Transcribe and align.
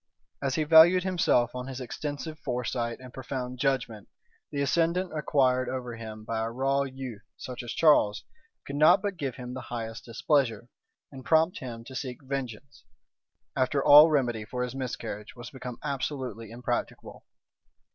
As 0.41 0.55
he 0.55 0.63
valued 0.63 1.03
himself 1.03 1.53
on 1.53 1.67
his 1.67 1.79
extensive 1.79 2.39
foresight 2.39 2.99
and 2.99 3.13
profound 3.13 3.59
judgment, 3.59 4.07
the 4.49 4.59
ascendant 4.59 5.15
acquired 5.15 5.69
over 5.69 5.95
him 5.95 6.25
by 6.25 6.39
a 6.39 6.49
raw 6.49 6.81
youth, 6.81 7.21
such 7.37 7.61
as 7.61 7.71
Charles, 7.71 8.23
could 8.65 8.77
not 8.77 9.03
but 9.03 9.15
give 9.15 9.35
him 9.35 9.53
the 9.53 9.61
highest 9.69 10.03
displeasure, 10.03 10.69
and 11.11 11.23
prompt 11.23 11.59
him 11.59 11.83
to 11.83 11.93
seek 11.93 12.23
vengeance, 12.23 12.83
after 13.55 13.83
all 13.85 14.09
remedy 14.09 14.43
for 14.43 14.63
his 14.63 14.73
miscarriage 14.73 15.35
was 15.35 15.51
become 15.51 15.77
absolutely 15.83 16.49
impracticable. 16.49 17.23